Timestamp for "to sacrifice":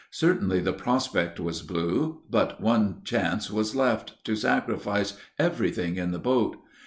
4.23-5.13